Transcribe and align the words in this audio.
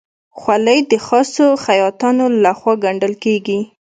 خولۍ 0.39 0.79
د 0.91 0.93
خاصو 1.05 1.45
خیاطانو 1.65 2.25
لهخوا 2.43 2.73
ګنډل 2.83 3.13
کېږي. 3.23 3.59